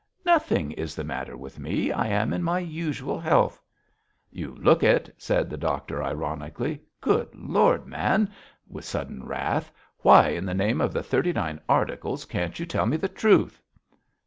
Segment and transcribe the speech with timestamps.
[0.25, 1.91] 'Nothing is the matter with me.
[1.91, 3.61] I am in my usual health.'
[4.31, 6.81] 'You look it,' said the doctor, ironically.
[6.99, 8.31] 'Good Lord, man!'
[8.67, 12.87] with sudden wrath, 'why in the name of the Thirty Nine Articles can't you tell
[12.87, 13.61] me the truth?'